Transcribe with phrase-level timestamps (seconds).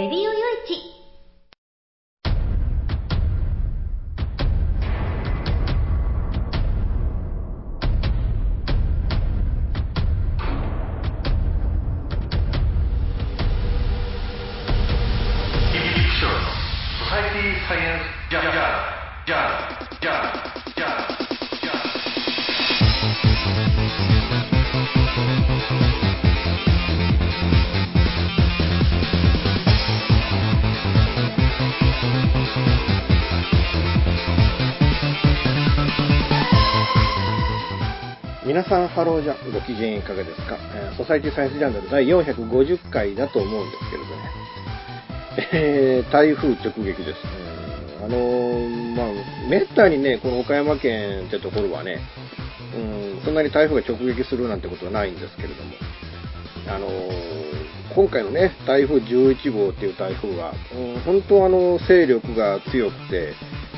[0.00, 0.30] レディオよ
[38.70, 44.02] さんハローじゃご機嫌いかがですか、えーソサイティサイエンスジャーナル第450回だと思うんですけれ
[45.52, 47.18] どね、えー台風直撃です。
[47.98, 52.00] うんあのーまあ、めったにね、この岡山県ってところはね、
[52.74, 55.72] うん、そんなに台風が直撃するなんてことはないんですけれども、
[56.68, 57.50] あのー
[57.94, 63.34] 今回のね、台風11号っていう台風は、うん、本当あの、勢力が強くて、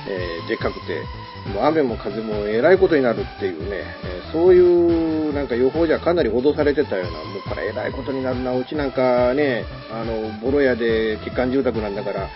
[0.06, 1.02] えーでかくて、
[1.46, 12.28] もう雨も風もえらいことになるっていうね、えそういうなんか予報じゃかなり脅されてたような、もうこれえらいことになるな、うちなんかね、あの、ボロ屋で欠陥住宅なんだから、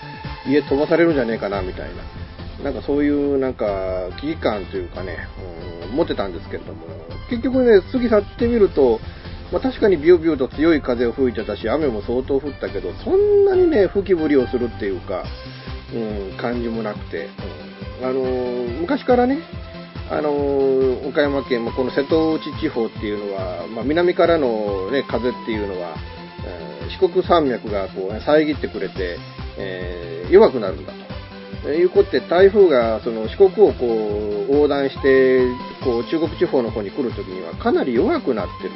[0.48, 2.64] 家飛ばされるんじゃねえかな、みたいな。
[2.64, 5.28] なんかそういうなんか危機感というかね、
[5.90, 6.86] うん、持ってたんですけれども、
[7.30, 8.98] 結局ね、過ぎ去ってみると、
[9.52, 15.24] まあ、確かにビュービューと強い風を吹いてたし、雨も相当降ったけど、そんなにね、吹きぶりをするっていうか、
[15.94, 17.28] うん、感じもなくて、
[17.60, 17.65] うん
[18.02, 18.20] あの
[18.80, 19.38] 昔からね、
[20.10, 20.30] あの
[21.08, 25.96] 岡山県、まあこの瀬戸内地方っていうのは、まあ、南からの、ね、風っていうのは、
[26.46, 29.18] えー四国山脈がこう遮ってくれて、
[29.58, 31.06] えー弱くなるんだと。
[31.70, 35.40] いうことで台風がその四国をこう横断して
[35.82, 38.70] こう中国地方の方に来るときにはかなり弱くなってる。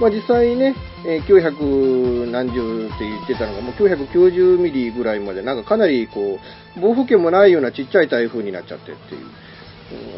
[0.00, 0.74] まあ、実際ね、
[1.06, 6.38] え900何十って言ってたのがもう990ミリぐらいまでなんかかなりこ
[6.76, 9.26] う暴風圏もないようなちっちゃい台風になっちゃってっていう。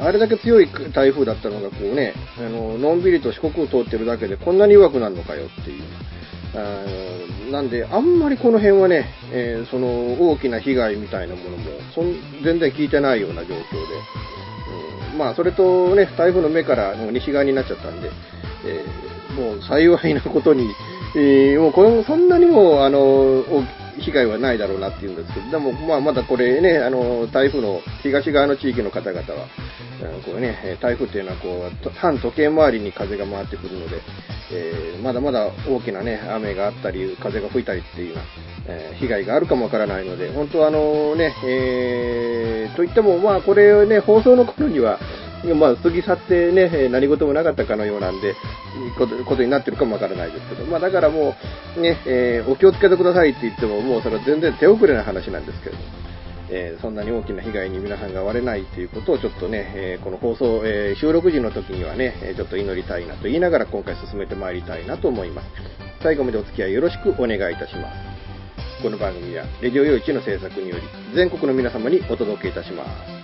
[0.00, 5.82] あれだけ強い台風だったのがこうね、あののんびりと四国を通ってるだけでこんなに弱くなるのかよっていう。
[7.50, 13.56] なんで、あんまりこの辺はね、えーその大きな被害みたいなものもそん全然聞いてないような状況で、
[15.12, 18.10] うんまあ、それとね、台風の目からもう西側になっちゃったんで、
[18.65, 20.71] えーもう幸いなことに、
[21.17, 23.45] えーもうこのそんなにもあの
[24.00, 29.47] 被害はないだろうなっていうんですけど、でも、まあ、まだこれね、あの台風の東側の地域の方々は、
[30.25, 34.00] こうね、台風っていうのはこう反時計回りに風が回ってくるので、
[34.53, 44.99] えーまだまだ大きなね、雨があったり、風が吹いたりっていうような、えー被害があるかもわからないので、本当あのね、えーといっても、まあ、これね、放送の頃には、
[45.56, 48.34] まあ、過ぎ去ってね、何事もなかったかのようなんで、
[48.97, 51.35] ことことになってるかもわからないですけど、まあ、だからも
[51.77, 55.85] う、ね、えーお気をつけてくださいって言っても、もうそれは全然手遅れな話なんですけれども、
[56.51, 65.49] えーそんなに大きな被害に皆さんが遭われないということをちょっとね、えーこの放送、え収録時の時にはね、ちょっと祈りたいなと言いながら今回進めてまいりたいなと思います。
[66.03, 68.15] 最後までお付き合いよろしくお願いいたします。
[68.83, 70.83] この番組は、レディオ用一の制作により、
[71.15, 73.24] 全国の皆様にお届けいたします。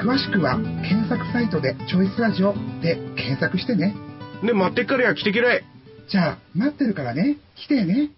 [0.00, 3.94] 詳しくは、検索サイトでチョイスラジオで検索してね。
[4.42, 5.62] で、待ってっからや来てけらい。
[6.08, 7.36] じゃあ、待ってるからね。
[7.56, 8.10] 来てね。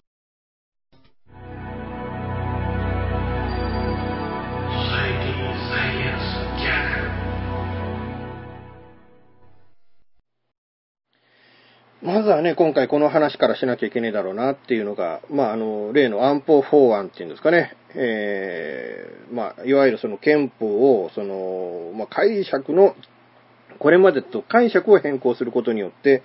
[12.03, 17.77] まずはね、今回この話からしなきゃいけねえだろうなっていうのが、まあ、あの、例の安保法案っていうんですかね。
[17.95, 22.97] えー、まあ、いわゆるその憲法を、その、まあ、解釈の、
[23.79, 26.25] これまでと解釈を変更することによって、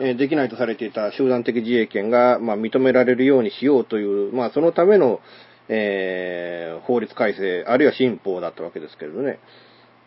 [0.00, 5.20] えーできないとされていた集団的自衛権が、まあ、認められるようにしようという、まあ、そのための、
[5.68, 9.38] えー法律改正、あるいは新法だったわけですけれどね。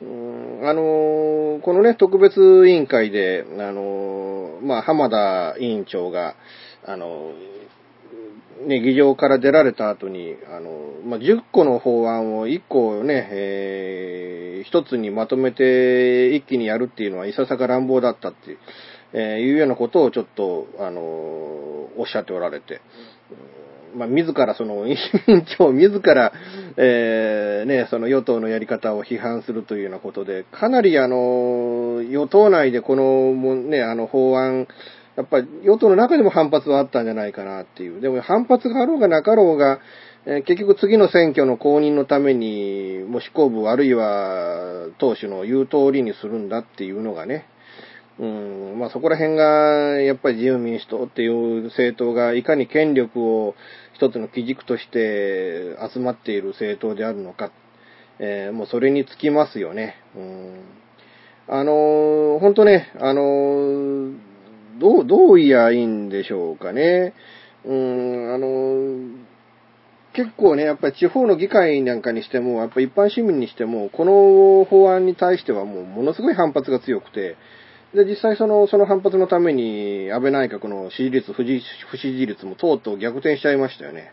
[0.01, 6.35] うんあのこのね、特別委員会で、あのまあ、浜田委員長が、
[6.85, 7.31] あの
[8.67, 10.69] ね、議場から出られた後に、あの
[11.05, 18.57] まあ、10個の法案を1個ね、えー一つにまとめて一気にやるっていうのはいささか乱暴だったっていう、
[19.13, 22.81] えーいうようなことをちょっと、あのおっしゃっておられて、
[23.95, 24.97] まあ、自らその、 委
[25.27, 26.33] 員長自ら、
[26.77, 34.67] えーね、その与党のやり方を批判するというようなことで、かなりあの、与党内でこの、もね、あの法案、
[35.15, 38.01] やっぱり与党の中でも反発はあったんじゃないかなっていう。
[38.01, 39.79] でも反発があろうがなかろうが、
[40.25, 47.45] えー結局次の選挙の公認のために、もう執行部あるいは党首の言う通りにするんだっていうのがね、
[48.17, 53.55] うん、まあそこら辺が、やっぱり自由民主党っていう政党がいかに権力を
[53.95, 57.51] 一つの基軸として集まっている政党であるのか、
[58.19, 59.95] えーもうそれにつきますよね。
[60.15, 60.63] うん、
[61.47, 64.11] あの、本当ね、あの
[64.79, 67.13] どう、どう言やいいんでしょうかね。
[67.65, 69.25] うん、あの
[70.13, 77.35] 結構ね、やっぱり地方の議会なんかにしても、やっぱり一般市民にしても、この法案に対してはもうものすごい反発が強くて、
[77.95, 84.11] で、実際その、その反発のために、安倍内閣の支持率、不支不支持率もとうとう逆転しちゃいましたよね。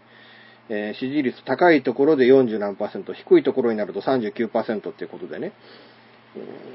[0.68, 5.52] えー支持率高いところで40何パーセント、低いところになると39%っていうことでね。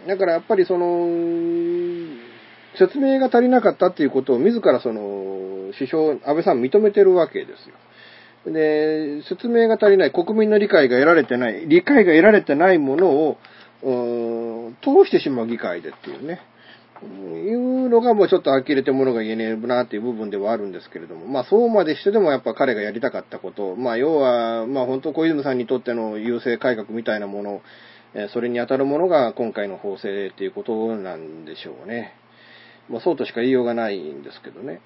[0.08, 1.08] だからやっぱりその、
[2.78, 8.54] 説明が足りなかったっていうことを自らその、首相、安倍さん認めてるわけですよ。
[8.54, 13.38] で、説明が足りない、国民の理解が得られてない、理解が得られてないものを、
[14.82, 16.42] 通してしまう議会でっていうね。
[17.06, 27.62] いうのがもうちょっと呆れてものが言えねえなっていう部分ではあるんですけれども、まあそうまでしてでもやっぱ彼がやりたかったこと、まあ要は、まあ本当小泉さんにとっての優勢改革みたいなもの、
[28.34, 32.14] それに当たるものが今回の法制っていうことなんでしょうね。
[32.90, 34.82] まあそうとしか言いようがないんですけどね。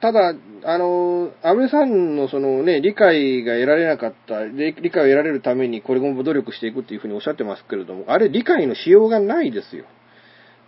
[0.00, 0.34] ただ、
[0.64, 9.86] あの、安倍さんのそのね、理解が得られなかった、理解を得られるためにこれも努力していくっていうふうにおっしゃってますけれども、あれ理解のしようがないですよ。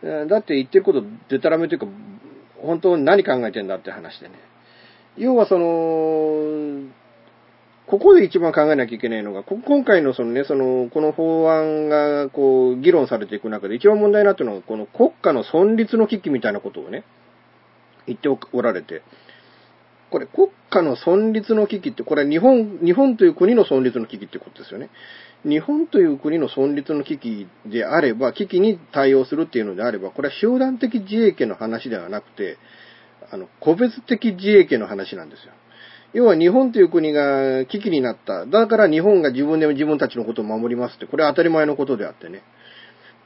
[0.02, 1.86] だって言ってることでたらめというか、
[2.60, 4.34] 本当に何考えてんだって話でね。
[5.16, 6.88] 要はその、
[7.86, 17.04] ここで一番考えなきゃいけないのが、今回のそのね、その、この法案がこう、議論されていく中で一番問題になってるのは、この国家の存立の危機みたいなことをね、
[18.06, 19.02] 言っておられて、
[20.10, 24.90] これ国家の存立の危機って、これは日本、日本という国の存立の危機ってことですよね。
[25.44, 32.58] 日本という国の存立の危機であれば、危機に対応するっていうのであれば、これは集団的自衛権の話ではなくて、
[33.30, 35.52] あの、個別的自衛権の話なんですよ。
[36.14, 38.46] 要は日本という国が危機になった。
[38.46, 42.42] だから日本が自分で自分たちのことを守りますって、これは当たり前のことであってね。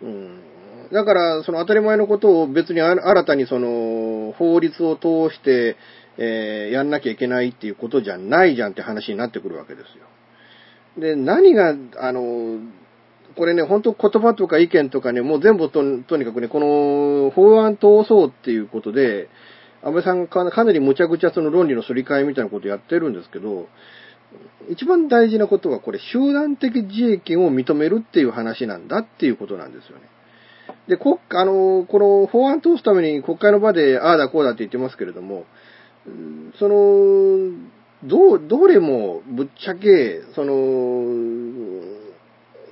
[0.02, 0.40] うん。
[0.92, 5.76] だから、その当たり前のことを別に新たにその法律を通して、
[6.18, 10.04] えーやんなきゃいけないっていうことじゃないじゃんって話になってくるわけですよ。
[10.96, 12.58] で、何が、あの、
[13.36, 19.28] これね、本当言葉とか意見とかね、もう全部と、にかくね、この法案通そうっていうことで、
[19.82, 23.68] 安倍さんかかなりむちゃくちゃその論理のすり替えみたいなことやってるんですけど、
[24.70, 30.04] 一番大事なことはこれ集団的自衛権を認めるっていう話なんだっていうことなんですよね。
[30.88, 35.44] で、国あの、この法案通すために国会の場でああだこうだって言ってますけれども、
[36.58, 37.50] その、
[38.04, 40.52] ど、どれもぶっちゃけ、その、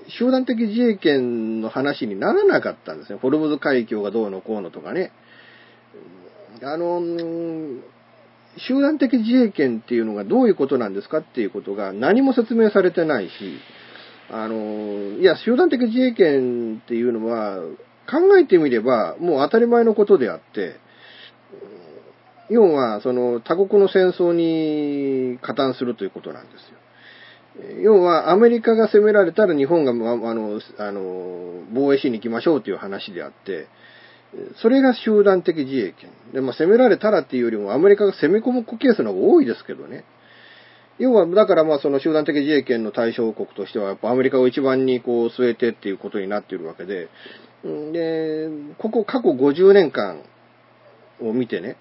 [0.09, 3.19] 集団的自衛権の話にならなかったんですね。
[3.19, 5.13] フォルムズ海峡がどうのこうのとかね。
[6.63, 7.01] あの、
[8.57, 13.33] 集団的自衛権っていうのがどういうことなんですかっていうことが何も説明されてないし、
[14.31, 17.59] あの、いや、集団的自衛権っていうのは
[18.11, 20.77] 考えてみればもう当たり前のことであって、
[22.50, 27.80] 要は、その他国の戦争に加担するということなんですよ。
[27.83, 29.95] 要は、アメリカが攻められたら日本が、あ
[30.35, 33.69] の、あの、防衛しに行きましょうという話であって、
[34.62, 36.11] それが集団的自衛権。
[36.33, 40.04] で、まあ、攻められたらっていうよりも、アメリカが攻め込むケースの方が多いですけどね。
[40.99, 47.09] 要は、だからまあその集団的自衛権の対象国としては、やっぱアメリカを一番にこう据えてっていうことになっているわけで、
[47.64, 50.23] で、ここ過去50年間
[51.21, 51.76] を見てね、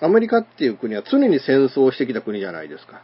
[0.00, 3.02] アメリカっていう国は常に戦争をしてきた国じゃないですか。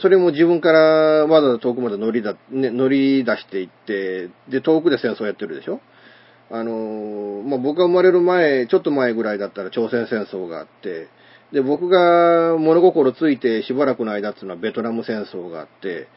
[0.00, 0.78] それも自分から
[1.26, 5.80] わざわざ遠くまで乗りだ、ね、乗り出していって、で、遠くで戦争やってるでしょ？
[6.50, 11.08] あの、まあ、僕が生まれる前、ちょっと前ぐらいだったら朝鮮戦争があって、
[11.52, 16.08] で、僕が物心ついてしばらくの間っていうのはベトナム戦争があって、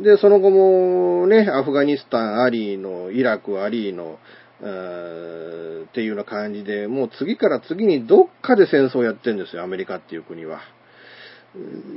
[0.00, 4.18] で、その後もね、アフガニスタンありの、イラクありの、
[4.62, 10.60] っていうような感じで、もう次から次にどっかで戦争をやってるんですよ、アメリカっていう国は。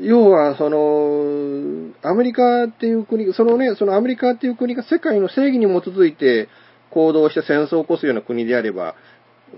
[0.01, 6.49] 要は、その、アメリカっていう国、そのね、そのアメリカっていう国が世界の正義に基づいて
[6.89, 8.95] 行動して戦争を起こすような国であれば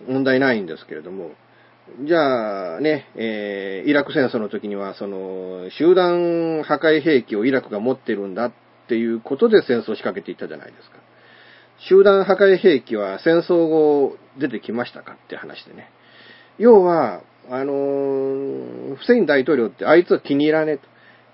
[0.07, 1.31] 問題ないんですけれども、
[2.05, 8.51] じゃあね、えー、イラク戦争の時には、その、集団破壊兵器をイラクが持ってるんだっ
[8.87, 10.97] ていうことで戦争を仕掛けていったじゃないですか。
[11.79, 15.89] 集団破壊兵器は戦争後出てきましたかって話でね。
[16.57, 20.83] 要は、あのー、フセイン大統領ってあいつは気に入らねえと。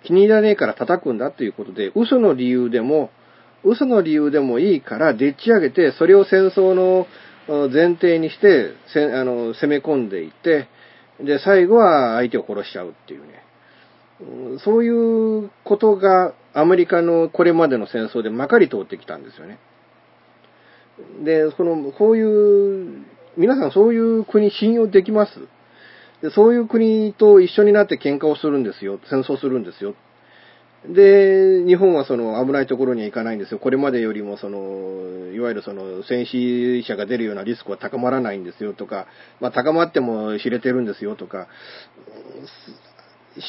[0.04, 3.10] 気に入らねえから叩くんだっていうことで、嘘の理由でも、
[3.64, 7.08] 嘘の理由でもいいからでっち上げて、それを戦争の
[7.70, 10.68] 前提にして、せあの攻め込んでいって、
[11.22, 14.60] で、最後は相手を殺しちゃうっていうね。
[14.64, 14.90] そうい
[15.46, 19.58] うことがアメリカのこれまでの戦争でまかり通ってきたんですよね。
[21.24, 25.32] で、その、こういう、皆さんそういう国信用できます？
[26.22, 29.00] でそういう国と一緒になって喧嘩をするんですよ。
[29.10, 29.96] 戦争するんですよ。
[30.88, 33.60] で、日本はその危ないところには行かないんですよ。
[33.60, 39.08] これまでよりもその、いわゆるその戦死者が出るようなリスクは高まらないんですよとか、
[39.40, 41.48] まあ高まっても知れてるんですよとか、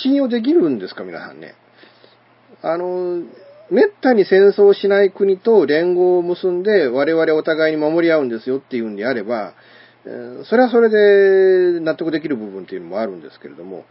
[0.03, 1.05] 信用できるんですか？
[1.05, 1.55] 皆さんね。
[2.63, 3.23] あの、
[3.71, 9.55] めったに戦争しない国と連合を結んで我々お互いに守り合うんですよっていうんであれば、
[10.45, 13.85] それはそれで納得できる部分っていうのもあるんですけれども、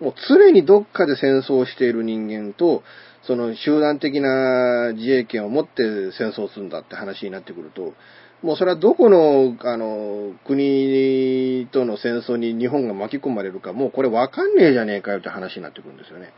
[0.00, 2.82] もう常にどっかで戦争している人間と、
[3.26, 5.82] その集団的な自衛権を持って
[6.12, 7.92] 戦争するんだって話になってくると、
[8.42, 16.32] もうそれはどこの、あの、国との戦争に日本が巻き込まれるか、もうこれわかんねえじゃねえかよって話になってくるんですよね。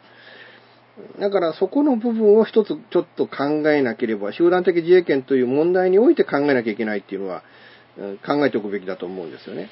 [1.19, 7.43] だからそこの部分を一つちょっと考えなければ、集団的自衛権という問題において考えなきゃいけないっていうのは、
[8.27, 9.69] 考えておくべきだと思うんですよね。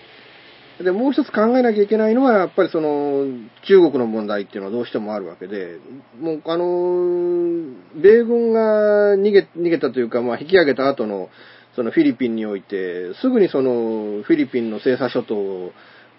[0.82, 3.25] で、もう一つ考えなきゃいけないのは、やっぱりその、
[3.66, 5.78] 中国の問題っていうのはどうしてもあるわけで、
[6.20, 11.30] もう、あの、米軍が逃げ、逃げたというか、まあ、引き上げた後の、
[11.75, 15.72] そのフィリピンにおいて、すぐにその、フィリピンの西沙諸島を、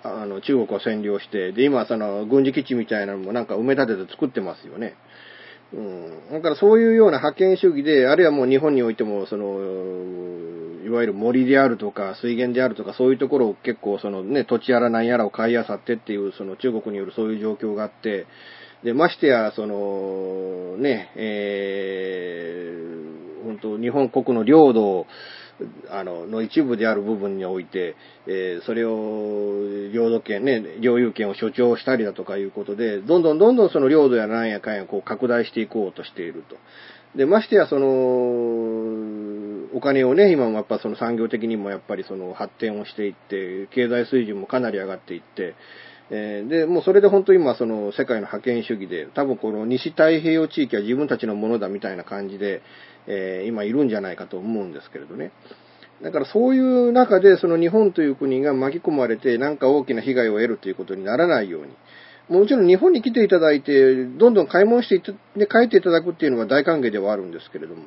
[0.03, 4.95] あの、中国は占領して、で、今、その、軍事基地みたいなのもなんか埋め立てて作ってますよね。
[5.73, 6.31] うん。
[6.31, 9.59] だからそういうような覇権主義で、あるいはもう日本においても、その、
[10.85, 18.25] いわゆる森であるとか水源であるとかそういうところを結構そのね、土地やら何やらを買いあさってっていうその中国によるそういう状況があって、
[18.83, 25.05] で、ましてや、その、ね、えー、本当日本国の領土を
[25.89, 27.95] あの、の一部である部分において、
[28.27, 36.57] えー、それを、領土権、ね、領有権を所長したりだとかいうことで、どんどんどんどんその領土やなんやかんやこう拡大していこうとしていると。
[37.17, 37.87] で、ましてやその、
[39.73, 45.55] お金をね、今もやっぱその産業的にもやっぱりその発展をしていって、経済水準もかなり上がっていって、
[46.11, 52.61] え、で、もうそれで本当今その世界の覇権主義で、多分この西太平洋地域は自分たちのものだみたいな感じで、
[53.09, 55.31] えー、今いるんじゃないかと思うんですけれどね。
[56.01, 61.73] だからそういう中でその日本という国が巻き込まれてなんか大きな被害を得るということにならないように、
[62.29, 65.11] もちろん日本に来ていただいて、どんどん買い物していって、
[65.47, 67.85] 帰っていただくっていうのは大歓迎ではあるんですけれども、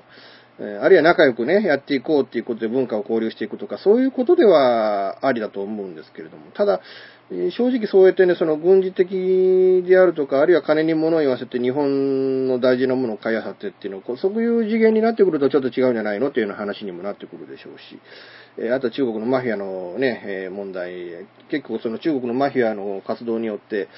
[0.81, 6.81] あるいは仲良くね、やっていこうっていうことで文化を交流していくとか、そういうことではありだと思うんですけれども、ただ、
[7.57, 17.99] 正直そうやってね、その軍事的であるとか、あるいは金に物を言わせて日本の大事なものを買いあさってっていうのは、そういう次元になってくるとちょっと違うんじゃないのっていうような話にもなってくるでしょうし、
[18.59, 23.89] えあと中国のマフィアのね、え問題、結構その中国のマフィアの活動によって、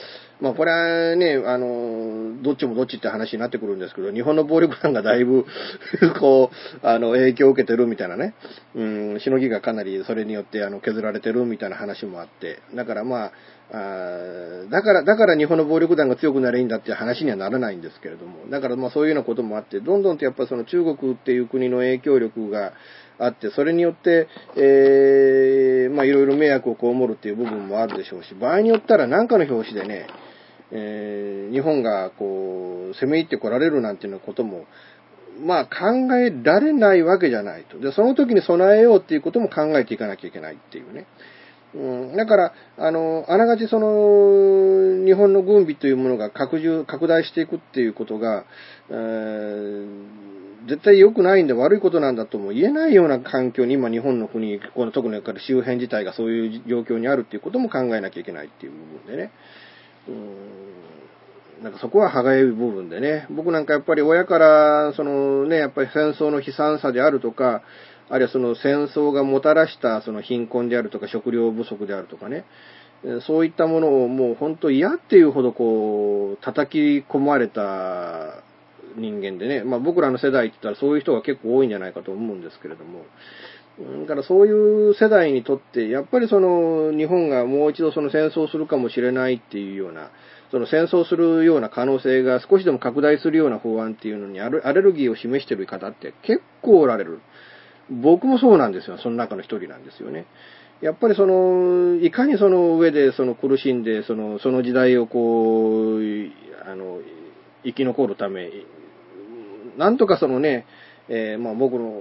[0.40, 5.44] まあこれはね、あの、どっちもどっちって話になってくるんですけど、日本の暴力団がだいぶ、
[6.20, 8.34] こう、あの、影響を受けてるみたいなね、
[8.74, 13.32] うん、しのぎがかなりそれによってあの削られてるみたいな話もあって、だからまあ、
[13.72, 22.72] あだから、だから日本の暴力団が強くなればいいんだって話にはならないんですけれども、だからまあそういうようなこともあって、どんどんとやっぱその中国っていう国の影響力が
[23.18, 30.06] あって、それによって、えーまあいろいろ迷惑を被るっていう部分もあるでしょうし、場合によったら何かの表紙でね、
[30.72, 34.64] えー日本がこう、攻め入ってこられるなんていうようなことも、
[35.40, 37.78] まあ考えられないわけじゃないと。
[37.78, 41.06] で、その時に備えようっていうことも考えていかなきゃいけないっていうね。
[41.74, 41.78] う
[42.12, 48.44] ん、だから、あの、あながちその、日本の軍備というものが拡充、拡大していくっていうことが、
[48.90, 50.24] えー
[50.66, 59.30] 絶対良くないんで悪いことなんだとも言えないような環境に今日本の国、この特にから周辺自体がそういう状況にあるっていうことも考えなきゃいけないっていう部分でね。
[60.08, 60.64] うん
[61.62, 63.26] なんかそこは歯がゆい部分でね。
[63.30, 67.62] 僕なんかやっぱり親から、そのね、やっぱり戦争の悲惨さであるとか、
[68.10, 72.44] あるいはその戦争がもたらしたその貧困であるとか食料不足であるとかね。
[73.26, 78.42] そういったものをもう本当嫌っていうほどこう、叩き込まれた
[78.96, 79.62] 人間でね。
[79.62, 83.04] まあ僕らの世代って言ったらそういう人が結構多いんじゃないかと思うんですけれども。
[84.02, 84.52] だからそうい
[84.90, 90.10] う世代にとって、やっぱりその日本がもう一度その戦争するかもしれないっていうような、
[90.50, 97.18] その戦争するような可能性が少しでも拡大するような法案っていうのにアレアレルギーを示している方って結構おられる。
[97.90, 98.98] 僕もそうなんですよ。
[98.98, 100.26] その中の一人なんですよね。
[100.80, 106.00] やっぱりその、いかにその上でその苦しんで、その、その時代をこう、
[106.68, 106.98] あの、
[107.64, 108.50] 生き残るため、
[109.76, 110.66] なんとかそのね、
[111.08, 112.00] えーまあ僕の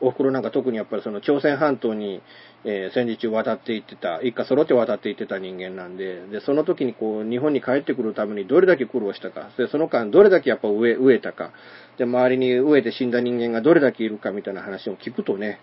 [0.00, 2.22] お袋なんか特にやっぱりその朝鮮半島に、
[2.64, 11.52] えー戦時中渡っていってた、一家揃って渡っていってた人間なんで、で、その時にこう日本に帰ってくるためにどれだけ苦労したか、で、その間どれだけやっぱ飢え、飢えたか、
[11.98, 15.60] で、周りに飢えて死んだ人間がどれだけいるかみたいな話を聞くとね、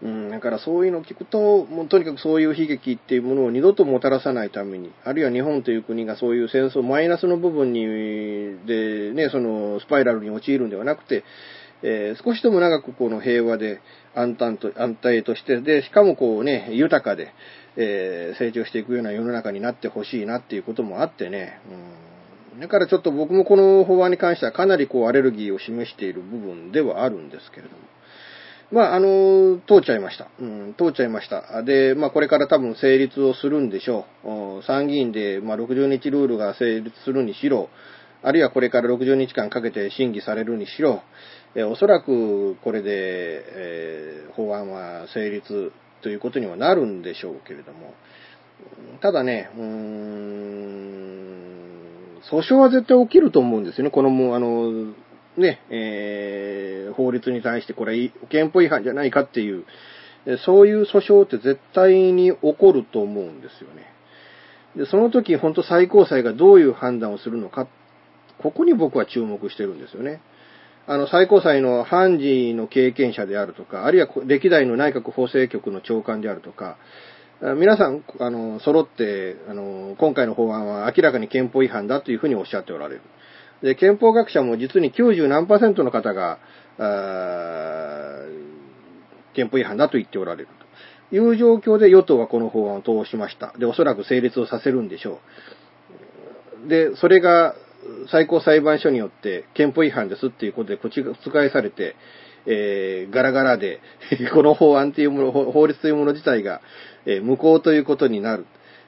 [0.00, 7.84] うん、だからそういうのを聞くと、もうとにかくそういう悲劇っていうものを二度ともたらさないために、あるいは日本という国がそういう戦争、マイナスの部分に、
[8.66, 11.24] で、ね、そのスパイラルに陥るんではなくて、
[11.82, 13.80] えー少しでも長くこの平和で
[14.14, 17.32] 安泰と、安泰として、で、しかもこうね、豊かで、
[17.76, 21.60] えー成長していくような世の中になってほしいなっていうこともあってね、
[22.54, 27.76] うん、だからちょっと僕もこの法案に関してはかなりこうアレルギーを示している部分ではあるんですけれども、
[28.70, 30.28] まあ、あの、通っちゃいました。
[30.38, 31.62] うん、通っちゃいました。
[31.62, 34.04] で、まあ、これから多分成立をするんでしょ
[34.60, 34.62] う。
[34.64, 37.70] 参議院で、まあ、60日ルールが成立するにしろ、
[38.22, 41.02] あるいはこれから60日間かけて審議されるにしろ、
[41.54, 47.94] えおそらくこれで、えー法案は成立ということにはなるんでしょうけれども、
[49.00, 51.28] ただね、うーん、
[52.30, 53.90] 訴訟は絶対起きると思うんですよね。
[53.90, 54.94] このもう、あの、
[55.36, 59.64] ね、えー法律に対してこれ憲法違反じゃないかっていう、
[60.44, 63.86] そういう訴訟って絶対に起こると思うんですよね。
[64.76, 67.66] で、その時本当最高裁がどういう判断をするのか、
[68.40, 70.20] ここに僕は注目してるんですよね。
[70.90, 76.78] あの、最高裁の判事の経験者であるとか、あるいは歴代の内閣法制局の長官であるとか、
[77.42, 83.02] 皆さん、あの、揃って、あの、今回の法案は明らかに憲法違反だというふうにおっしゃっておられる。
[83.62, 86.38] で、憲法学者も実に90何パーセントの方が、
[86.78, 88.24] あ
[89.34, 90.48] 憲法違反だと言っておられる
[91.10, 93.52] という状況で与党はこの法案を通しました。
[93.58, 95.20] で、おそらく成立をさせるんでしょ
[96.64, 96.68] う。
[96.68, 97.54] で、それが
[98.10, 101.96] 最高裁判所によって憲法違反ですっていうことでこっちが覆されて、
[102.46, 103.80] えーガラガラで、
[104.32, 106.60] この法案というもの、法法律というもの自体が、
[107.06, 108.46] えー無効ということになる。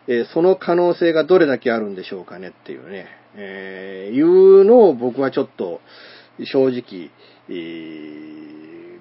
[0.09, 5.81] えーその可能性がどれだけあるんでしょうかねっていうね、えーいうのを僕はちょっと
[6.45, 7.11] 正直、
[7.49, 8.41] えー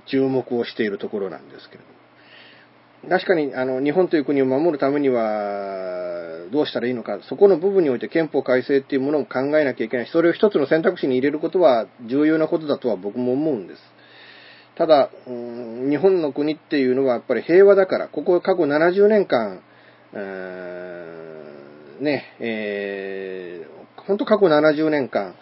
[0.06, 1.99] 注目をしているところなんですけれども。
[3.08, 13.82] 確かに、あの、日本という国を守るためには、どうしたらいいのか、そこの部分において憲法改正っていうものを考えなきゃいけないし、それを一つの選択肢に入れることは重要なことだとは僕も思うんです。
[14.76, 19.62] ただ、うん日本の国っていうのはやっぱり平和だから、ここ過去70年間、
[22.02, 25.36] ね、えー、本当過去70年間、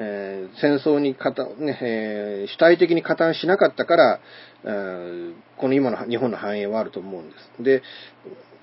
[0.00, 4.20] えー戦争に加担、ね、えー主体的に加担しなかったから、
[4.64, 7.62] うーこの今の日本の繁栄はあると思うんです。
[7.62, 7.82] で、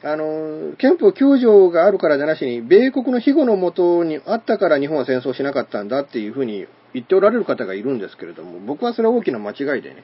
[0.04, 10.04] あの、憲法9条があるからじゃなしに、米国の庇護のもとにあったから日本は戦争しなかったんだっていうふうに言っておられる方がいるんですけれども、僕はそれは大きな間違いでね。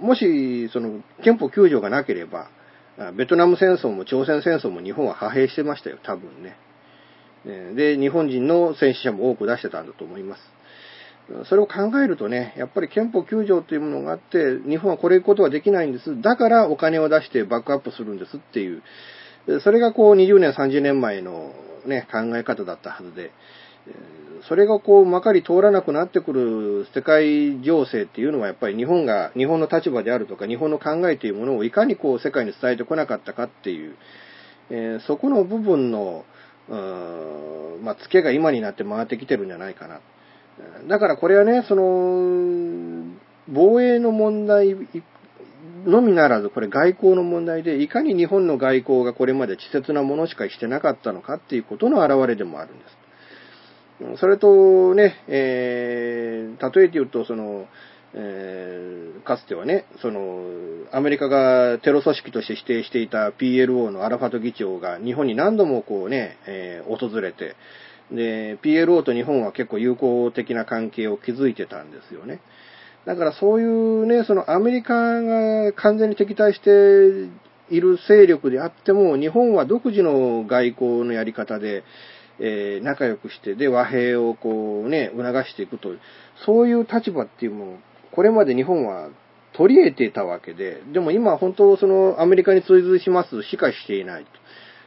[0.00, 2.48] もし、その、憲法9条がなければ、
[3.16, 6.56] ベトナム戦争も朝鮮戦争も日本は派兵してましたよ、多分ね。
[7.44, 10.42] で、日本人の戦死者も多く出してたんだと思います。
[11.48, 16.20] それを考えるとね、やっぱり憲法9条というものがあって、日本はこれことはできないんです。
[16.20, 18.82] だからお金を出してバックアップするんですっていう、
[19.62, 21.52] それがこう20年、30年前の
[21.86, 23.30] ね、考え方だったはずで、
[24.48, 33.96] それがこう、まかり通らなくなってくる世界情勢っていうのはやっぱり日本が、日本の立場であるとか、日本の考えというものをいかにこう、世界に伝えてこなかったかっていう、
[34.70, 36.24] えー、そこの部分の、
[36.68, 40.00] まあ、付けが今になって回ってきてるんじゃないかな。
[40.88, 43.04] だからこれはね、その、
[43.48, 44.76] 防衛の問題
[45.84, 52.84] のみならず、これ外交の問題で、いかに日本の外交がこれまで稚拙なものしかしてなかったのかっていうことの表れでもあるんで
[54.16, 54.20] す。
[54.20, 57.66] それとね、えー、例えて言うと、その、
[58.16, 60.44] えー、かつてはね、その、
[60.92, 67.56] アメリカがテロ組織として指定していた PLO のアラファト議長が日本に何度もこうね、えー、訪れて、
[68.12, 72.40] で、PLO と日本は結構友好的な関係を築いてたんですよね。
[73.04, 76.70] だからそういうね、そのアメリカが完全に敵対して
[77.70, 81.82] いる勢力であっても、日本は独自の外交のやり方で、
[82.38, 85.90] えー、仲良くして、で、和平をこうね、促していくと、
[86.46, 87.78] そういう立場っていうもの、
[88.14, 89.08] これまで日本は
[89.54, 94.30] 取り得ていたわけで、でも今本当そのアメリカに追随しますしかしていないと。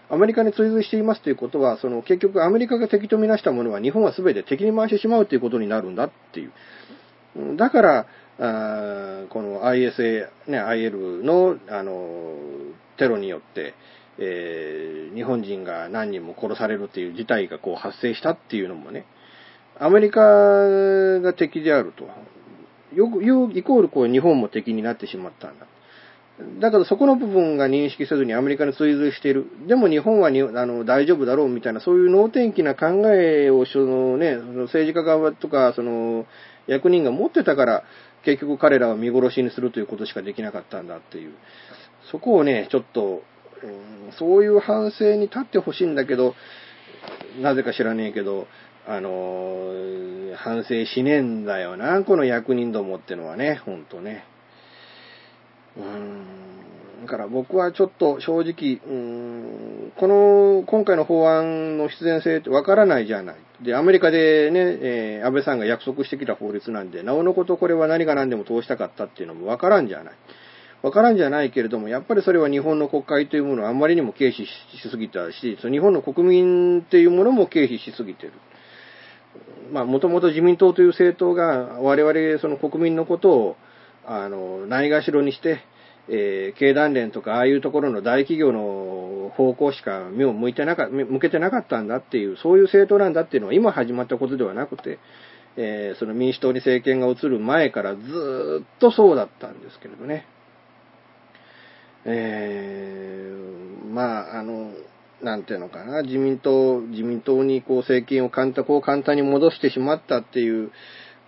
[0.09, 6.51] アメリカに追随していますということは、その結局アメリカが敵とみなしたものは日本は全て敵に回してしまうということになるんだっていう。
[7.57, 8.07] だから、
[8.39, 12.35] あこの ISA、ね、IL の、あの、
[12.97, 13.73] テロによって、
[14.19, 19.05] えー、日本人が何人も殺されるっていう事態がこう発生したっていうのもね、
[19.79, 20.21] アメリカ
[21.19, 22.05] が敵であると。
[22.93, 25.65] よく言う、イコールこう日本も敵になってしまったんだ。
[26.60, 29.47] だけどそこの部分が認識せずにアメリカに追随している。
[29.67, 36.26] でも日本はにあの大丈夫だろうみたいな、そういう能天気な考えをその、ね、その政治家側とかその
[36.67, 37.84] 役人が持ってたから、
[38.23, 41.34] 結局彼らは見殺しにするということしかできなかったんだっていう。
[42.12, 43.23] そこをね、ちょっと、
[43.63, 46.36] うん、そういう反省に立ってほしいんだけど、
[47.41, 48.47] なぜか知らねえけど、
[48.89, 49.73] あの
[50.38, 54.23] 反省しねえんだよな、この役人どもってのはね、ほんとね。
[55.76, 56.38] うーん。
[57.04, 63.36] だから僕はちょっと正直、うーん、この、今回の法案の必然性ってわからないじゃない。
[63.62, 70.13] で、アメリカでね、えー、安倍さんが約束してきた法律なんで、なおのことこれは何が何でも通したかったっていうのもわからんじゃない。
[70.82, 74.50] わからんじゃないけれども、やっぱりそれは日本の国会というものをあんまりにも軽視し
[74.89, 78.34] すぎたし、日本の国民っていうものも軽視しすぎてる。
[79.71, 83.56] まあ、もともと自民党という政党が我々その国民のことを、
[84.06, 85.60] あの、ないがしろにして、
[86.10, 95.00] えー、経団連とかああいうところの大企業の方向しか目を向いてなか、向けてなかったんだっていう、そういう政党なんだっていうのは今始まったことではなくて、
[95.58, 100.28] えー、その民主党に政権が移る前からずっとそうだったんですけれどね。
[102.06, 104.71] えー、まあ、あの、
[105.21, 110.71] なんていうのかな、自民党、自民党にこう政権を簡単、こう簡単に戻してしまったっていう、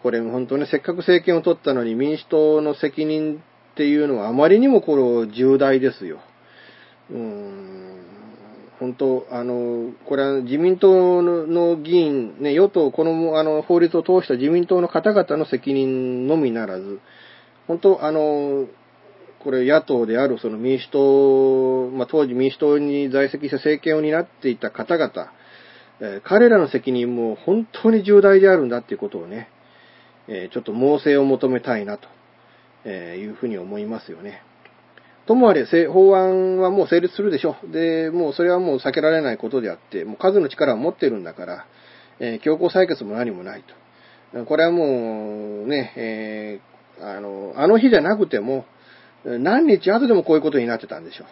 [0.03, 6.19] これ本当にせっかく政権を取ったのに民主党の責任っていうのはあまりにもこれ重大ですよ。
[7.11, 7.99] うん、
[8.79, 16.99] 本当、あの、これは自民党の議員、ね、与党、このあの法律を通した自民党の方々の責任のみならず、
[17.67, 18.67] 本当、あの、
[19.43, 25.31] これ野党であるその民主党、まあ、当時民主党に在籍して政権を担っていた方々、
[26.01, 29.49] えー、彼らの責任も本当に重大であるんだっていうことをね、
[30.27, 32.07] えー、ちょっと猛省を求めたいなと、
[32.85, 34.43] えいうふうに思いますよね。
[35.29, 37.55] ともあれ、法案はもう成立するでしょ。
[37.71, 41.65] で、もうそれはもう避けられないことであって、もう数の力を持ってるんだから、
[42.19, 43.63] え、強行採決も何もない
[44.33, 44.45] と。
[44.45, 46.59] これはもう、ね、え、
[47.01, 48.65] あの、あの日じゃなくても、
[49.25, 51.25] 何日後でもこういうことになってたんでしょ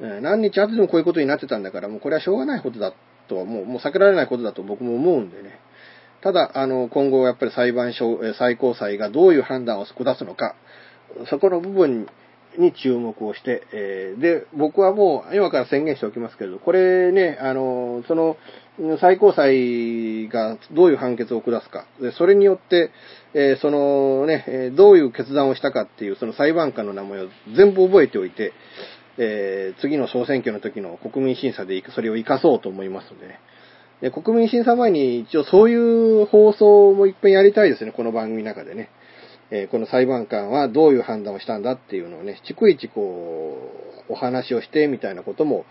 [0.00, 0.20] う。
[0.20, 2.94] 何日後でもこういうことになってたんだから、もうこれはしょうがないことだ
[3.28, 5.60] とは、もう、もう避けられないことだと僕も思うんでね。
[6.22, 10.54] ただ、あの、今後やっぱり裁判所、最高裁がどういう判断を下すのか、
[11.28, 12.08] そこの部分
[12.58, 18.36] に注目をして、えー、で、僕はもう今から宣言しておきますけれど、これね、あの、その、
[19.00, 22.90] 最高裁がどういう判決を下すか、でそれによって、
[23.34, 28.52] えー、そのね、どういう決断をしたかっていう、その裁判官の名前を全部覚えておいて、
[29.18, 33.40] えー、次の総選挙の時の国民審査でそれを活かそうと思いますのでね。
[34.00, 38.88] で国民審査前に一応そういう放送もいっぺんやりたいですね、この番組の中でね。
[39.50, 43.58] えこの裁判官はどういう判断をしたんだっていうのをね、逐一こ
[44.08, 45.64] う、お話をしてみたいなことも、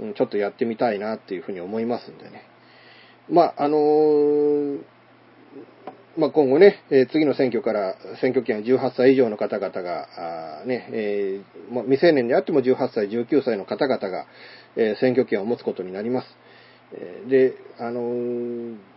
[0.00, 2.46] うんちょっとやってみたいなっていうふうに思いますんでね。
[3.28, 4.80] まあ、あのー
[6.16, 14.26] まあ、今後ね、え次の選挙から、選挙権18歳以上の方々が、ね、えーまあ未成年であっても18歳、19歳の方々が、
[14.76, 16.28] え選挙権を持つことになります。
[17.28, 18.91] で、あのー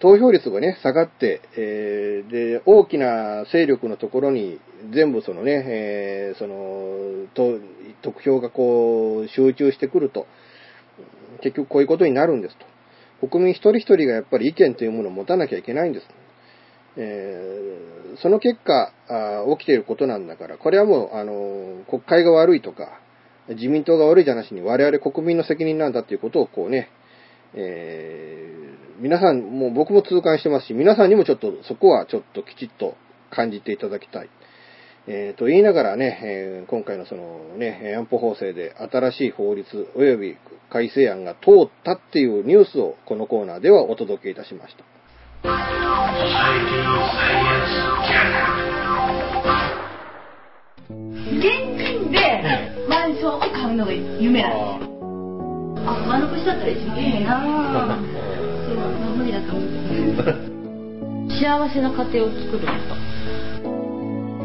[0.00, 4.60] 投票率がね、下がって、えーで、大きな勢力のところに
[4.94, 7.58] 全部そのね、えーその、と
[8.02, 10.26] 得票がこう、集中してくると、
[11.42, 12.56] 結局こういうことになるんです
[13.20, 13.28] と。
[13.28, 16.06] 国民一人一人がやっぱり意見というものを持たなきゃいけないんです。
[16.96, 23.00] えーその結果あ起きていることなんだから、これはもう、あの、国会が悪いとか、
[23.48, 26.90] 自民党が悪いじゃなしに我々国民の責任なんだということをこうね、
[27.54, 28.58] えー
[29.00, 32.96] 皆さん、もう僕も痛感してますし、皆さんにもちょっとそこはちょっときちっと
[33.30, 34.28] 感じていただきたい。
[35.06, 40.36] えーと言いながらね、えー今回のそのね、安保法制で新しい法律及び
[40.68, 44.84] 改正案が通ったっていうニュースをこのコーナーではお届けいたしました。
[50.90, 51.42] 現
[51.78, 52.42] 金で
[52.88, 54.87] マンションを買うのが夢なんです。
[55.88, 57.44] あ、丸腰だったら一番いいなぁ。
[57.44, 59.68] そう、まあ無理だと思う。
[61.30, 63.18] 幸せな家庭を作ること。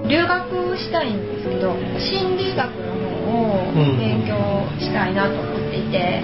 [0.08, 2.94] 留学したいんですけど、心理学の
[3.26, 4.36] 方を勉強
[4.80, 6.22] したいなと思っていて、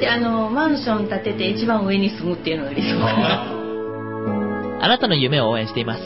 [0.00, 3.46] で、あの、マンション建てて一番上に住むっていうのが理想かな。
[4.84, 6.02] あなたの夢を応援しています。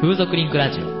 [0.00, 0.97] 風俗リンクラジオ。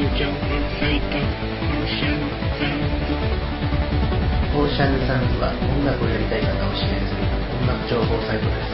[0.00, 0.16] オー
[4.74, 7.20] シャンサンズは音楽をやりたい方を支援する
[7.60, 8.70] 音楽情報サイトです。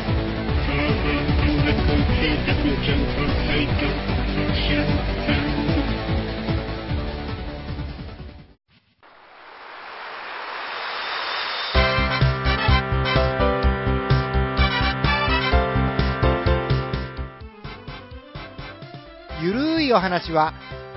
[19.42, 20.54] ゆるいお話は、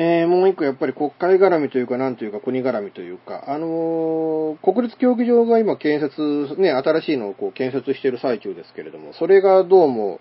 [0.00, 10.20] えーもう一個やっぱり国会絡みというか、なんというか国絡みというか、あのー国立競技場が今建設、ね、新しいのをこう建設している最中ですけれども、それがどうも、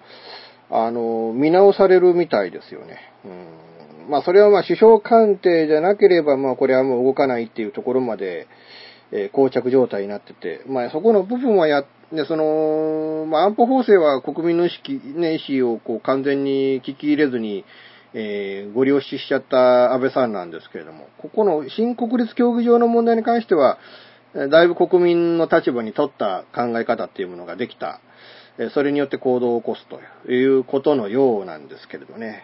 [0.72, 2.98] あのー見直されるみたいですよね。
[3.24, 4.10] うん。
[4.10, 8.48] まあ、それはまあ、首相官邸じゃなければ、まあ、これはもう動かないっていうところまで、
[9.12, 17.64] えー膠着状態になってて、まあ、そこの部分はや、ね、その、まあ、安保法制は国民の意識、ね、意思をこう完全に聞き入れずに、
[18.14, 23.78] えーご了承しちゃった安倍さんなんですけれども、ここの新国立競技場の問題に関しては、
[24.50, 28.00] だいぶ国民の立場に取った考え方っていうものができた。
[28.74, 32.44] それによって行動を起こすということのようなんですけれどね。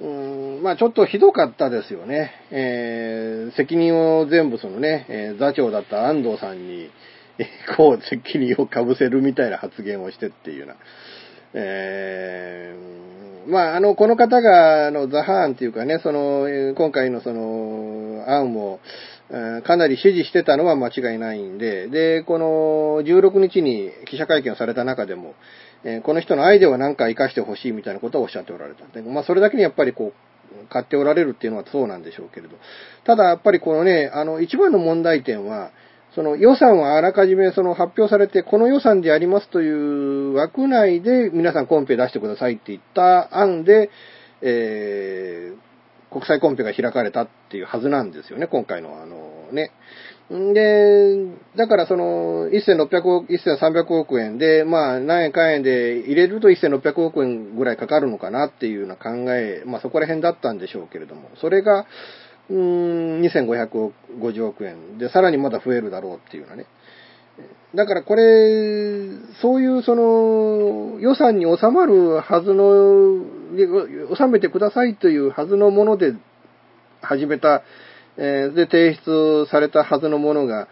[0.00, 2.32] うーん、まあちょっとひどかったですよね。
[2.50, 6.90] えー責任を全部そのね、えー座長だった安藤さんに、
[7.76, 10.76] こう責任をかぶせるみたいな発言をしてっていうような。
[11.54, 18.80] えーまあ、あの、この方が、あの、ザハーンっていうかね、その、今回のその、案を、
[19.64, 25.34] かなり支持してたのは間違いないんで、で、この、16日に記者会見をされた中でも、
[25.84, 28.86] えこの人のアイデアは何か活かしてほしいみたいなことをおっしゃっておられた。
[28.86, 32.56] でまあ、それだけにやっぱりこう、買っておられるっていうのはそうなんでしょうけれど。
[33.04, 35.70] ただ、やっぱりこのね、あの、一番の問題点は、
[36.16, 43.90] その予算はあらかじめその発表されて、この予算でやりますという枠内で皆さんコンペ出してくださいって言った案で、
[44.40, 45.66] えー
[46.16, 49.72] 国際コンペが開かれたっていうはずなんですよね、今回のあのね。
[50.32, 51.26] んで、
[51.56, 61.86] だからその、1600億、1300億円で、まあ、何円か円で入れると1600億円ぐらいかかるのかなっていうような考え、まあそこら辺だったんでしょうけれども、それが、
[62.48, 66.66] うん、2550億円で、さらにまだ増えるだろうっていうようなね。
[67.74, 69.10] だからこれ、
[69.42, 73.24] そういうその予算に収まるはずの、
[74.16, 76.14] 収めてくださいというはずのもので
[77.02, 77.62] 始めた、
[78.16, 80.68] えで提出されたはずのものが、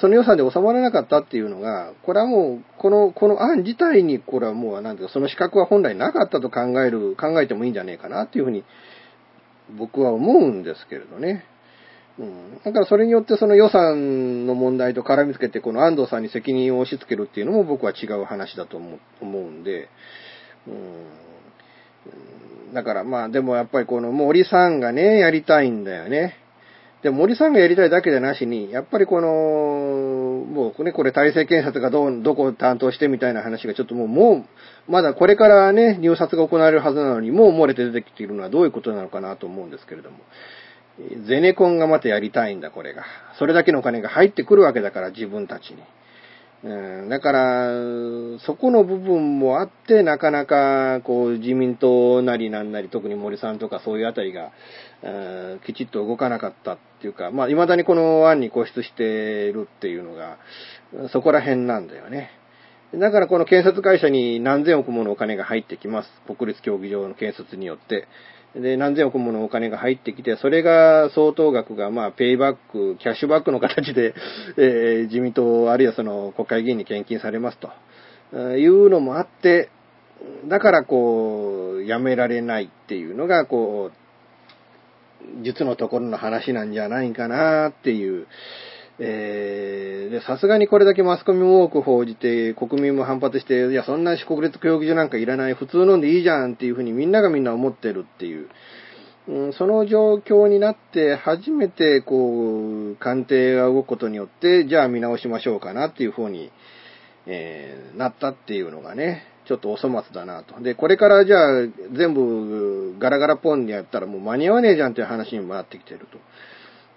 [0.00, 8.64] その予算で収まらなかったっていうのが、これはもう、この、この案自体に、これはもう、なんていうか、その資格は本来なかったと考える、考えてもいいんじゃねえかなっていうふうに、
[9.76, 11.44] 僕は思うんですけれどね。
[12.18, 12.60] うん。
[12.64, 19.88] だからそれによってその予算の問題と絡みつけて、この安藤さんに責任を押し付けるっていうのも僕は違う話だと思うんで、
[20.66, 22.74] うん。
[22.74, 26.36] だからまあでもやっぱりこの森さんがね、やりたいんだよね。
[27.02, 34.44] で、森さんがやりたいだけじゃなしに、やっぱりこの、もうね、これ体制検察がどう、どこを担当してみたいな話がちょっともう、も
[34.88, 40.18] う、まだこれからね、入札が行われるはずなのに、もう漏れて出てきているのはどういうことなのかなと思うんですけれども。
[41.28, 43.04] ゼネコンがまたやりたいんだ、これが。
[43.38, 45.76] それだけのお金が入ってくるわけだから、自分たちに。
[46.64, 47.68] うん、だから、
[48.40, 54.50] そこの部分もあって、なかなか、こう、自民党なりなんなり、特に森さんとかそういうあたりが、
[55.02, 55.08] う
[55.56, 60.38] んきちっと動かなかったっていうか、まあ、未だにこの案に固執しているっていうのが、
[61.12, 62.30] そこら辺なんだよね。
[62.94, 66.08] だからこの建設会社に何千億ものお金が入ってきます。
[66.26, 68.08] 国立競技場の建設によって。
[68.54, 74.14] で、何千億ものお金が入ってきて、それが相当額が、まあ、ペイバック、キャッシュバックの形で、
[74.56, 77.70] えー自民党、あるいはその国会議員に献金されますと、
[78.56, 79.68] いうのもあって、
[80.46, 88.26] だからこう、やめられないっていうのが、こう、実のところの話なんじゃないかなっていう、
[89.00, 98.48] えー、さすがにこれだけマスコミも多く報じて、国民も反発して、いや、そんな国立競技場なんかいらない、普通のんでいいじゃんっていうふうにみんながみんな思ってるっていう、
[99.28, 106.50] うん、その状況になって初めて、こう、官邸が動くことによって、じゃあ見直しましょうかなっていうふうに、
[107.26, 110.60] えーなったっていうのがね、ちょっとお粗末だなと。
[110.60, 116.18] で、これからじゃあ全部ガラガラポンでやったらもう間に合わねえじゃんっていう話にもなってきてると。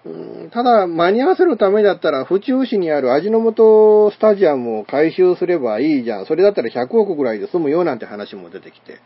[0.04, 6.26] うんただ、間に合わせるためだったら、府中市にある味の素スタジアムを改修すればいいじゃん。
[6.26, 9.00] それだったら100億ぐらいで済むよなんて話も出てきて。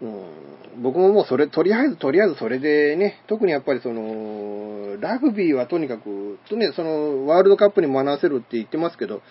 [0.00, 9.22] うん、僕ももうそれ、とりあえず、とりあえずそれでね、特にやっぱりその、ラグビーはとにかく、とね、その、ワールドカップに学ばせるって言ってますけど、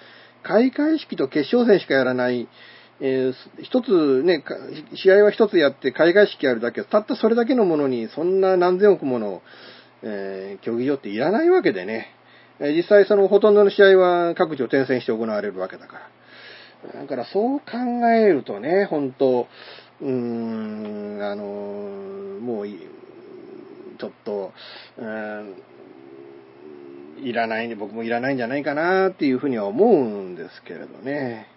[0.43, 2.47] 開会式と決勝戦しかやらない、
[2.99, 4.43] えー一つね、
[4.95, 9.41] 試合は一つやって開会式やるだけ、たったそれだけのものに、そんな何千億もの、
[10.03, 12.07] えー競技場っていらないわけでね。
[12.59, 15.99] え実際そのほとんどの試合は各地を転戦して行われるわけだか
[16.93, 17.01] ら。
[17.01, 17.65] だからそう考
[18.09, 19.47] えるとね、本当
[20.01, 21.43] うーん、あの
[22.39, 22.79] もうい、
[23.99, 24.53] ちょっと、
[24.97, 25.55] うん
[27.19, 31.47] いらない、僕もいらないんじゃないかなっていうふうには思うんですけれどね。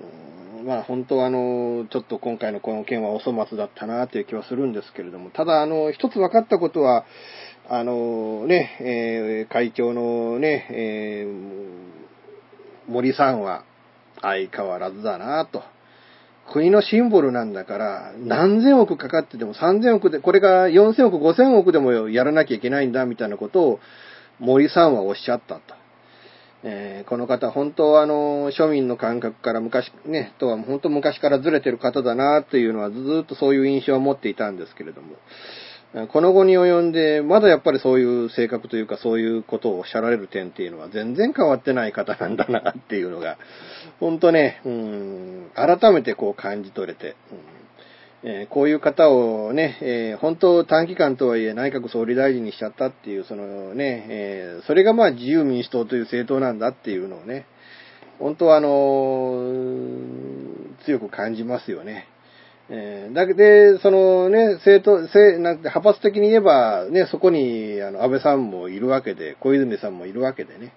[0.00, 7.04] うんまあ本当はあの、ちょっと今回のこの件はお粗末だったなという気はするんですけれども、ただあの、一つ分かったことは、
[7.72, 13.62] あのね、えー会長のね、えー森さんは
[14.20, 15.62] 相変わらずだなと。
[16.52, 23.80] 国のシンボルなんだから、何千億かかってても3000億で、これが4000億、5000億でもやらなきゃいけないんだみたいなことを
[24.40, 25.62] 森さんはおっしゃったと。
[26.64, 35.14] えーこの方、本当はあの、庶民の感覚から昔、ね、とは本当昔からずれてる方だなというのはずっとそういう印象を持っていたんですけれども、
[36.12, 43.38] この後に及んで、まだやっぱりそういう性格というかそういうことをおっしゃられる点っていうのは全然変わってない方なんだなっていうのが、
[43.98, 47.38] 本当ね、うん、改めてこう感じ取れて、うん
[48.22, 57.46] えーこういう方をね、えー本当短期間とはいえ内閣総理大臣にしちゃったっていう、そのね、えーそれがまあ自由民主党という政党なんだっていうのをね、
[58.20, 62.06] 本当はあのー強く感じますよね。
[62.72, 70.72] えーだけで、そのね、政党、政なんて派閥的に言えば、ね、そこに、あの、安倍さんもいるわけで、小泉さんもいるわけでね。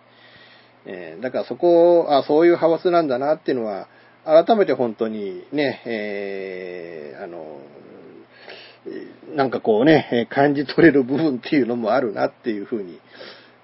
[0.86, 3.88] えーだからそこを、あ、そういう派閥なんだなっていうのは、
[4.26, 7.60] 改めて本当にね、えーあの、
[9.36, 13.00] なんかこうね、感じ取れる部分っていうのもあるなっていうふうに、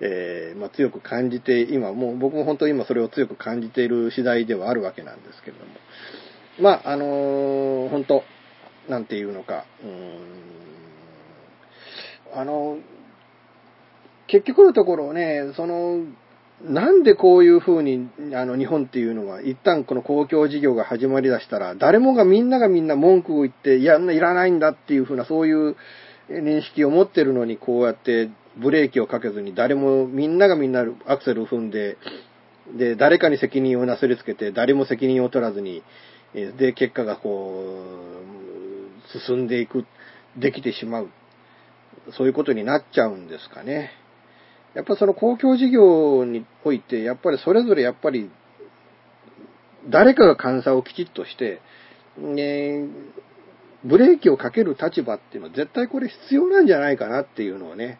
[0.01, 5.71] えーまあ、強く感じて、今もう僕も本当に今それを強く感じている次第ではあるわけなんですけれども。
[6.59, 8.23] まあ、あのー本当、
[8.89, 9.87] なんていうのか、う
[12.35, 12.77] ん、あの、
[14.27, 16.05] 結局のところね、その、
[16.61, 25.77] なんでこういうふうに、あの、日本っていうのは、一旦この公共事業が始まりだしたら、誰もがみんながみんな文句を言って、いや、いらないんだっていうふうな、そういう
[26.29, 31.97] 認識を持ってるのに、こうやってブレーキをかけずに、誰も、みんながみんなアクセルを踏んで、
[32.77, 35.81] で、誰かに責任をなすりつけて、誰も責任を取らずに、
[36.33, 37.73] で、結果がこ
[39.15, 39.85] う、進んでいく、
[40.37, 41.09] できてしまう。
[42.17, 43.91] そういうことになっちゃうんですかね。
[44.75, 48.29] やっぱその公共事業において、やっぱりそれぞれやっぱり、
[49.89, 51.61] 誰かが監査をきちっとして、
[52.17, 52.85] ね、
[53.83, 57.99] ブレーキをかける立場っていうのは絶対これ必要なんじゃないかなっていうのをね、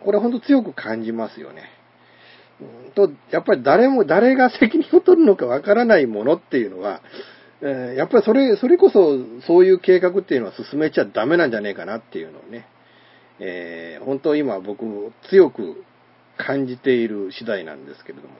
[0.00, 1.64] これは本当強く感じますよね。
[2.94, 7.00] と、やっぱり誰も、誰が責任を取るのかわからないものっていうのは、
[7.60, 12.66] えー、やっぱりそれ、それこそそういう計画っていうのは進めちゃダメなんじゃねえかなっていうのをね、
[13.40, 15.84] えー、本当今僕も強く
[16.36, 18.34] 感じている次第なんですけれども、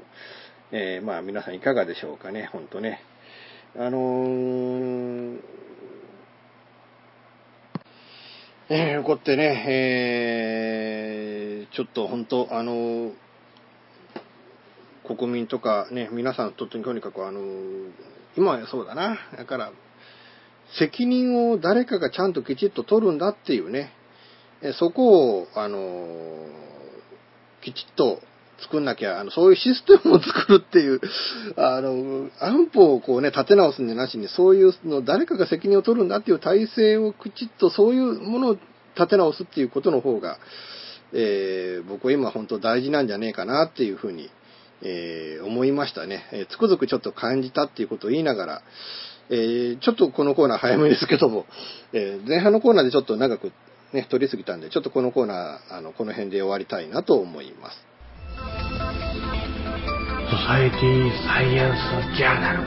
[0.72, 3.00] えー、まあ皆さんいかがでしょうかね、本当ね。
[3.76, 5.40] あのー、
[8.68, 13.12] えー、こうやってね、えー、ちょっと本当、あのー、
[15.06, 17.40] 国民とかね、皆さんとってとにかくあの、
[18.36, 19.18] 今はそうだな。
[19.36, 19.72] だから、
[20.78, 23.92] 責任を誰かがちゃんときちっと取るんだっていうね、
[24.78, 26.46] そこを、あの、
[27.62, 28.20] きちっと
[28.60, 31.00] 作んなきゃ、あの、そういうシステムを作るっていう、
[31.56, 38.56] あの、安保をこうね、立て直すんじゃなしに、そういうの、誰かが責任を取るんだっていう体制をきちっとそういうものを
[38.94, 40.38] 立て直すっていうことの方が、
[41.12, 44.30] えー、僕は今本当大事なんじゃねえかなっていうふうに、
[44.84, 46.28] えー、思いましたね。
[46.32, 48.62] えー、つくづくちょっと感じたっていうことを言いながら、
[49.30, 51.46] えー、ちょっとこのコーナー早めですけども、
[51.92, 53.52] え前半のコーナーでちょっと長く
[53.94, 57.86] ね、取りすぎたんで、ちょっとこのコーナー、あの、この辺で終わりたいなと思います。
[60.30, 61.72] ソサエティサイエン
[62.12, 62.62] スジャーナル。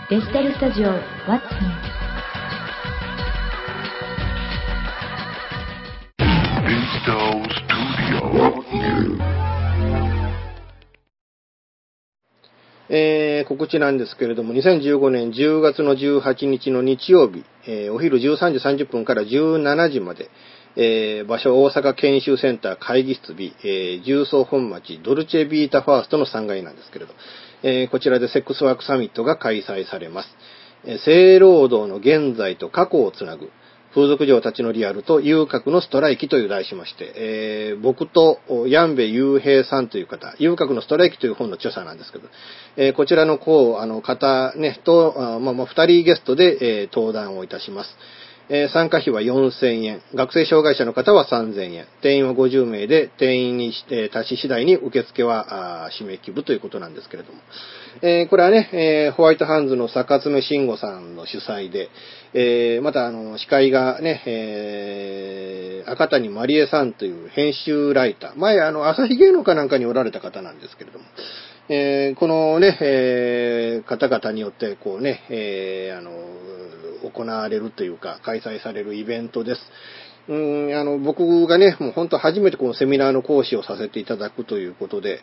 [0.10, 1.96] デジタルスタジオ What's New
[12.88, 20.30] えー、告知なんですけれども、2015年10月の18日の日曜日、えー、お昼13時30分から17時まで、
[20.76, 27.14] えー、場所大阪研修センター会議室 B、えー、重曹本町ドルチェビータファーストの3階なんですけれど、
[27.68, 30.30] えー、こちらでセックスワークサミットが開催されます。
[30.86, 33.50] えー、性労働の現在と過去をつなぐ、
[33.96, 42.28] 風俗嬢たちのリアルと遊郭のストライキという題しまして、えー、僕とヤンベ雄平さんという方、遊郭のストライキという本の著者なんですけど、
[42.78, 47.90] えー、こちらのこう、あの方ね、と、あまあ、まあ、二人ゲストで、えー、登壇をいたします。
[48.48, 50.02] えー、参加費は4000円。
[50.14, 51.88] 学生障害者の方は3000円。
[52.02, 57.40] 定員は50名で、定員に、えー、達し次第に受付はあ締め切るということなんですけれども。
[58.04, 61.90] えー、これはね、えホワイトハンズの坂爪慎吾さんの主催で、
[62.34, 68.36] えまた、あの、司会がね、え赤谷まりえさんという編集ライター。
[68.36, 71.06] 前、あの、朝日芸能かなんかにおられた方なんですけれども。
[71.68, 76.12] えこのね、え方々によって、こうね、えあの、
[77.10, 79.62] 行われるというか、開催されるイベントです。
[80.28, 85.22] うん、あの、僕がね、もう本当初めてこのセミナーの講師をさせていただくということで、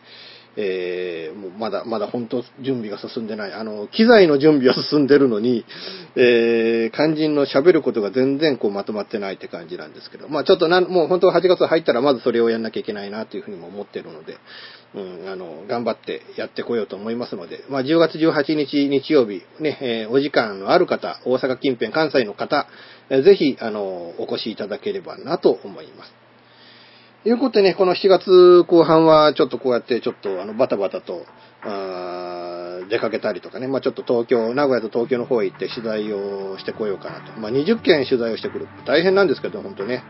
[0.55, 3.53] えー、もうまだ、まだ本当準備が進んでない。
[3.53, 5.65] あの、機材の準備は進んでるのに、
[6.15, 14.37] えー、肝心の喋ることが全然こうまとまってないって感じなんですけど、まあちょっとなん、もう本当8月入ったらまずそれをやんなきゃいけないなというふうにも思ってるので、
[14.95, 22.67] うん、あの、頑張ってやってこようと思いますので、まあ10月18日日曜日、ね、えー、お時間のある方、大阪近辺、関西の方、
[23.09, 26.13] えー、ぜひ、あの、お越しいただければなと思います。
[27.23, 31.25] ということでね、この7月後半はちょっとこうやってちょっとあのバタバタと、
[31.63, 37.39] あ出かけたりとかね、まあちょっと東京、名古屋と東京の方へ行って取材をしてこようかなと。
[37.39, 38.67] まあ20件取材をしてくる。
[38.85, 40.03] 大変なんですけど、本当ね。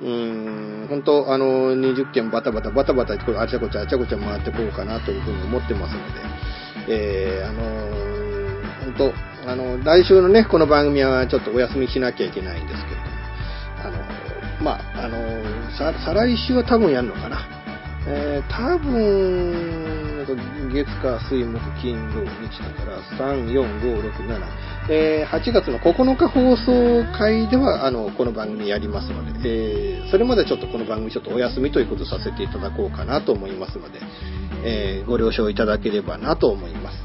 [0.00, 6.20] うーん、本当あの、20件バタバタバタバタあちゃこちゃあちゃこちゃ回ってこうかなというふうに思ってますので、
[6.88, 7.62] えー、あの、
[8.96, 9.12] 本
[9.44, 13.14] 当あの、来週のね、この番組はちょっとお休みしなきゃいけないんですけれども、
[13.84, 15.18] あの、まあ、あの、
[15.76, 17.38] 再来週は多分やるのかな。
[18.06, 20.26] えー、多分、
[20.72, 22.28] 月火水木金土日
[22.62, 24.73] だから、3、4、5、6、7。
[24.86, 33.98] えー、8月の9日放送会では、あの、この番組やりますので、えー、それまでちょっとこの番組ちょっとお休みということさせていただこうかなと思いますので、
[34.62, 36.98] えー、ご了承いただければなと思います。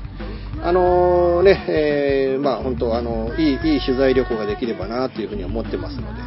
[0.61, 6.21] あのー、ね、えー、まあ本当あの、いい、いい取材旅行ができればなというふうに思ってますので、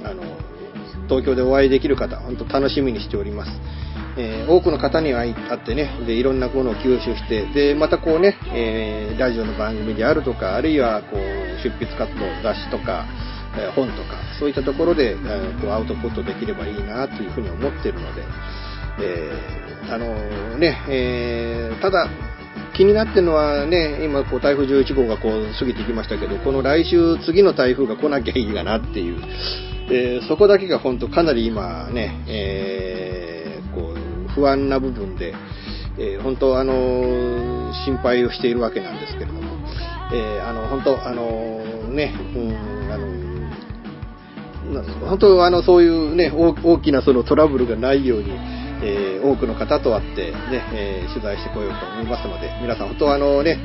[0.00, 0.24] うん、あの、
[1.08, 3.52] 東京でお会いできる方、本当楽しみにしております。
[4.18, 13.06] えー、多くの方に会ってね、で、いろんなものを吸収して、で、またこうね、えー、ラジオの番組であるとか、あるいはこう、出筆活動、雑誌とか、
[13.58, 18.22] えー、本とか、そういったところで、えー、こうアウトプットできればいいなというふうに思ってるので、
[19.02, 22.08] えー、あのね、えー、ただ、
[22.76, 29.18] 気になってるのはね、今こう台風11号がこう過ぎてきましたけど、この来週次の台風が来なきゃいいかなっていう、
[29.90, 33.05] えー、そこだけが本当かなり今ね、えー、
[34.36, 35.34] 不安な部分で、
[35.98, 39.40] えー、本当あの心配をしているわけなんですけれども、
[40.12, 43.26] えー、あの本当あのね、うんあの
[45.08, 48.30] 本当あのそういうね大きなそのトラブルがないように、
[48.82, 50.36] えー、多くの方と会ってね、
[50.74, 53.58] えー、取材してこようと思いますので、皆さん本当あのね、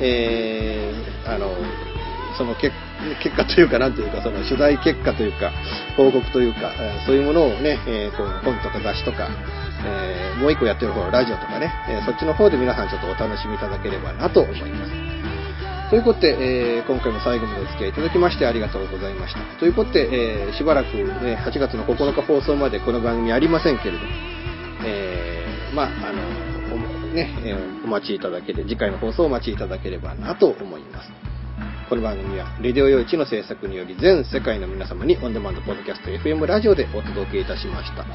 [0.00, 1.50] えー、あの、
[2.36, 2.72] その結
[3.36, 5.52] 果というか、なんというか、その取材結果というか、
[5.96, 6.72] 報告というか、
[7.06, 9.28] そういうものをね、えこう本とか雑誌とか、
[9.84, 14.92] えもう一個やってる方の、ラジオとかね、えそっちの方で皆さんちょっとお楽しみいただければなと思います。
[15.90, 19.40] ということで、えー、今回も最後までお付き合いいただきましてありがとうございました。
[19.58, 24.04] ということで、え、しばらく、ね、8月の9日放送までこの番組ありませんけれども、
[24.84, 26.50] えー、まあ、あの、
[27.12, 31.29] ね、えお待ちいただけれ、次回の放送をお待ちいただければなと思います。
[31.90, 38.06] この番組は、レディオ用地の制作により全世界の皆様にオンデマンドポッドキャスト FM ラジオでお届けいたしました。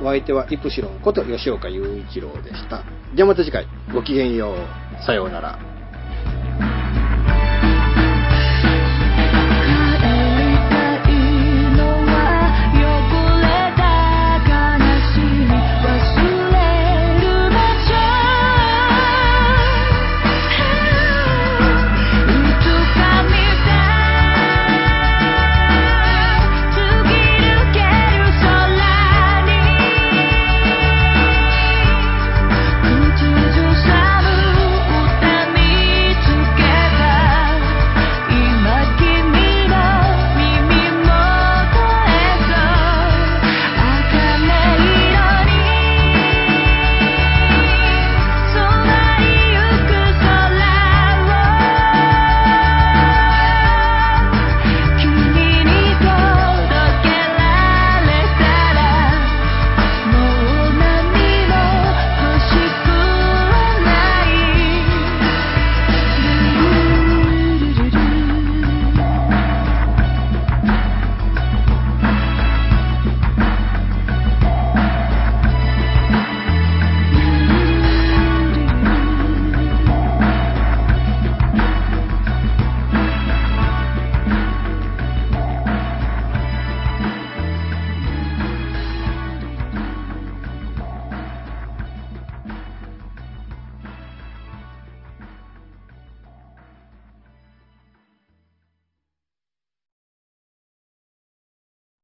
[0.00, 2.84] お相手はイプシロンこと吉岡雄一郎でした。
[3.14, 5.04] ではまた次回、ごきげんよう。
[5.04, 5.77] さようなら。